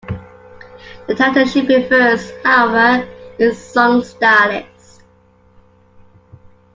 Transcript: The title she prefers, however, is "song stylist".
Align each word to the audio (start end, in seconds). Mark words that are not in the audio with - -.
The 1.07 1.13
title 1.15 1.45
she 1.45 1.63
prefers, 1.63 2.31
however, 2.43 3.07
is 3.37 3.63
"song 3.63 4.03
stylist". 4.03 5.03